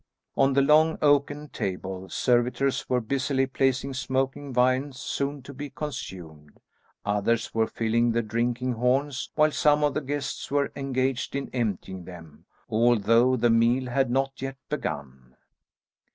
[0.35, 6.59] On the long oaken table, servitors were busily placing smoking viands soon to be consumed;
[7.05, 12.05] others were filling the drinking horns, while some of the guests were engaged in emptying
[12.05, 15.35] them, although the meal had not yet begun.